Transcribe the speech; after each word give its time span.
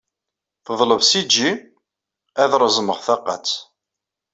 Teṭleb 0.65 1.01
syji 1.11 1.49
ad 2.41 2.51
reẓmeɣ 2.61 2.97
taqqet. 3.05 3.47